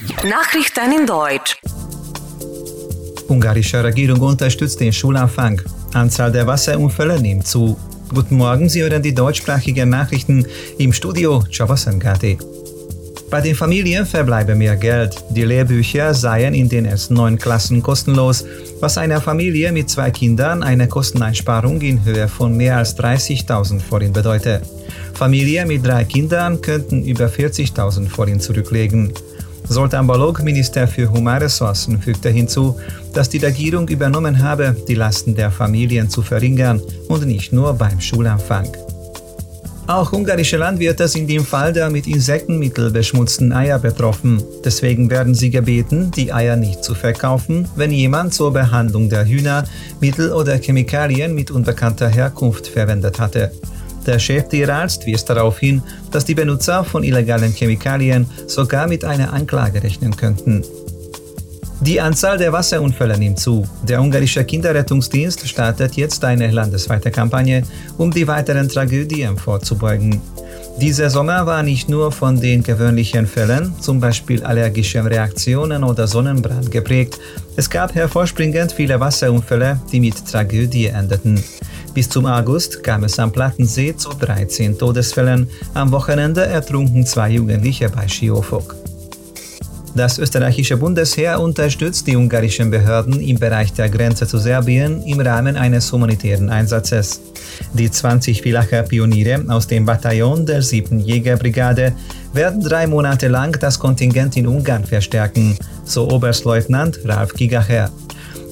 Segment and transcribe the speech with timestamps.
[0.00, 1.58] Nachrichten in Deutsch.
[3.28, 5.60] Ungarische Regierung unterstützt den Schulanfang.
[5.92, 7.78] Anzahl der Wasserunfälle nimmt zu.
[8.08, 10.46] Guten Morgen, Sie hören die deutschsprachigen Nachrichten
[10.78, 12.38] im Studio Chavasangati.
[13.30, 15.22] Bei den Familien verbleibe mehr Geld.
[15.30, 18.44] Die Lehrbücher seien in den ersten neun Klassen kostenlos,
[18.80, 24.14] was einer Familie mit zwei Kindern eine Kosteneinsparung in Höhe von mehr als 30.000 Forint
[24.14, 24.62] bedeutet.
[25.12, 29.12] Familien mit drei Kindern könnten über 40.000 Forint zurücklegen.
[29.70, 32.76] Zoltán Balog, Minister für Humanressourcen, fügte hinzu,
[33.14, 38.00] dass die Regierung übernommen habe, die Lasten der Familien zu verringern und nicht nur beim
[38.00, 38.66] Schulanfang.
[39.86, 44.42] Auch ungarische Landwirte sind im Fall der mit Insektenmittel beschmutzten Eier betroffen.
[44.64, 49.64] Deswegen werden sie gebeten, die Eier nicht zu verkaufen, wenn jemand zur Behandlung der Hühner
[50.00, 53.52] Mittel oder Chemikalien mit unbekannter Herkunft verwendet hatte.
[54.10, 59.80] Der Cheftierarzt wies darauf hin, dass die Benutzer von illegalen Chemikalien sogar mit einer Anklage
[59.80, 60.64] rechnen könnten.
[61.80, 63.64] Die Anzahl der Wasserunfälle nimmt zu.
[63.84, 67.62] Der ungarische Kinderrettungsdienst startet jetzt eine landesweite Kampagne,
[67.98, 70.20] um die weiteren Tragödien vorzubeugen.
[70.80, 76.72] Dieser Sommer war nicht nur von den gewöhnlichen Fällen, zum Beispiel allergischen Reaktionen oder Sonnenbrand
[76.72, 77.20] geprägt.
[77.54, 81.40] Es gab hervorspringend viele Wasserunfälle, die mit Tragödie endeten.
[81.94, 85.48] Bis zum August kam es am Plattensee zu 13 Todesfällen.
[85.74, 88.76] Am Wochenende ertrunken zwei Jugendliche bei Schiofok.
[89.96, 95.56] Das österreichische Bundesheer unterstützt die ungarischen Behörden im Bereich der Grenze zu Serbien im Rahmen
[95.56, 97.20] eines humanitären Einsatzes.
[97.74, 101.00] Die 20 Villacher Pioniere aus dem Bataillon der 7.
[101.00, 101.92] Jägerbrigade
[102.32, 107.90] werden drei Monate lang das Kontingent in Ungarn verstärken, so Oberstleutnant Ralf Gigacher.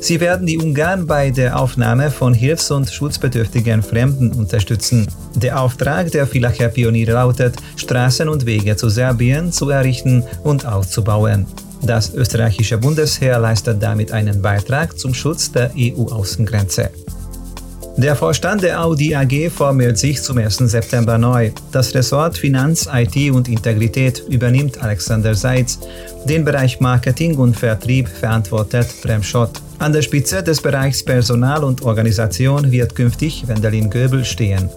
[0.00, 5.08] Sie werden die Ungarn bei der Aufnahme von hilfs- und schutzbedürftigen Fremden unterstützen.
[5.34, 11.46] Der Auftrag der Villacher Pioniere lautet, Straßen und Wege zu Serbien zu errichten und auszubauen.
[11.82, 16.90] Das österreichische Bundesheer leistet damit einen Beitrag zum Schutz der EU-Außengrenze.
[17.96, 20.58] Der Vorstand der Audi AG formiert sich zum 1.
[20.58, 21.50] September neu.
[21.72, 25.80] Das Ressort Finanz, IT und Integrität übernimmt Alexander Seitz.
[26.24, 29.60] Den Bereich Marketing und Vertrieb verantwortet Prem Schott.
[29.80, 34.68] An der Spitze des Bereichs Personal und Organisation wird künftig Wendelin Göbel stehen.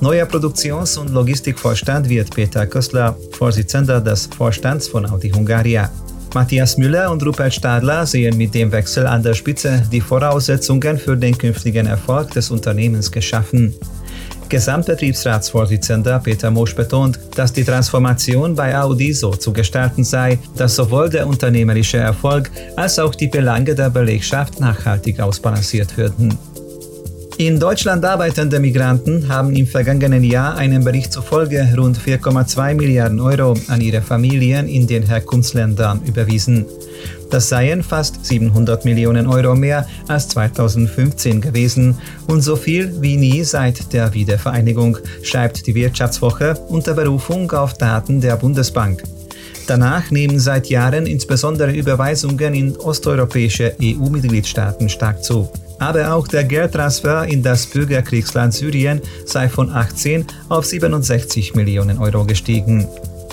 [0.00, 5.90] Neuer Produktions- und Logistikvorstand wird Peter Köstler, Vorsitzender des Vorstands von Audi Hungaria.
[6.34, 11.16] Matthias Müller und Rupert Stadler sehen mit dem Wechsel an der Spitze die Voraussetzungen für
[11.16, 13.74] den künftigen Erfolg des Unternehmens geschaffen.
[14.48, 21.10] Gesamtbetriebsratsvorsitzender Peter Mosch betont, dass die Transformation bei Audi so zu gestalten sei, dass sowohl
[21.10, 26.36] der unternehmerische Erfolg als auch die Belange der Belegschaft nachhaltig ausbalanciert würden.
[27.36, 33.54] In Deutschland arbeitende Migranten haben im vergangenen Jahr einem Bericht zufolge rund 4,2 Milliarden Euro
[33.66, 36.64] an ihre Familien in den Herkunftsländern überwiesen.
[37.30, 43.42] Das seien fast 700 Millionen Euro mehr als 2015 gewesen und so viel wie nie
[43.42, 49.02] seit der Wiedervereinigung, schreibt die Wirtschaftswoche unter Berufung auf Daten der Bundesbank.
[49.66, 55.48] Danach nehmen seit Jahren insbesondere Überweisungen in osteuropäische EU-Mitgliedstaaten stark zu.
[55.78, 62.24] Aber auch der Geldtransfer in das Bürgerkriegsland Syrien sei von 18 auf 67 Millionen Euro
[62.24, 62.86] gestiegen.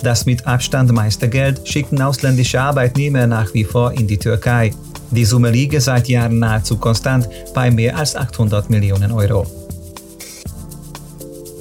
[0.03, 4.71] Das mit Abstand meiste Geld schickten ausländische Arbeitnehmer nach wie vor in die Türkei.
[5.11, 9.45] Die Summe liege seit Jahren nahezu konstant bei mehr als 800 Millionen Euro.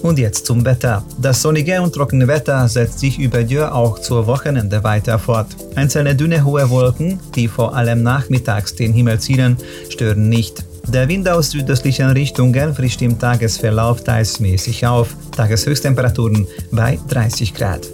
[0.03, 1.05] Und jetzt zum Wetter.
[1.19, 5.49] Das sonnige und trockene Wetter setzt sich über Dürr auch zur Wochenende weiter fort.
[5.77, 9.57] Einzelne dünne hohe Wolken, die vor allem nachmittags den Himmel ziehen,
[9.91, 10.65] stören nicht.
[10.87, 15.15] Der Wind aus südöstlichen Richtungen frischt im Tagesverlauf teils mäßig auf.
[15.37, 17.87] Tageshöchsttemperaturen bei 30 Grad.